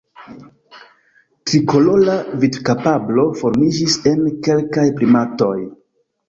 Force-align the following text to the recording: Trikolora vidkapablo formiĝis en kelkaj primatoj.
Trikolora 1.49 2.15
vidkapablo 2.45 3.27
formiĝis 3.43 3.99
en 4.13 4.25
kelkaj 4.49 4.87
primatoj. 4.99 5.55